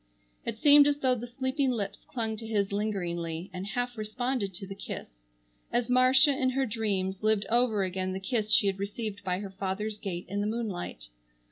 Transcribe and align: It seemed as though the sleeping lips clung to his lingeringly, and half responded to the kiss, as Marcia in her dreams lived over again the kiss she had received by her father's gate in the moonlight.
It 0.47 0.57
seemed 0.57 0.87
as 0.87 0.97
though 0.97 1.13
the 1.13 1.27
sleeping 1.27 1.69
lips 1.69 2.03
clung 2.07 2.35
to 2.37 2.47
his 2.47 2.71
lingeringly, 2.71 3.51
and 3.53 3.67
half 3.67 3.95
responded 3.99 4.51
to 4.55 4.65
the 4.65 4.73
kiss, 4.73 5.27
as 5.71 5.91
Marcia 5.91 6.31
in 6.31 6.49
her 6.49 6.65
dreams 6.65 7.21
lived 7.21 7.45
over 7.51 7.83
again 7.83 8.11
the 8.11 8.19
kiss 8.19 8.51
she 8.51 8.65
had 8.65 8.79
received 8.79 9.23
by 9.23 9.41
her 9.41 9.51
father's 9.51 9.99
gate 9.99 10.25
in 10.27 10.41
the 10.41 10.47
moonlight. 10.47 11.09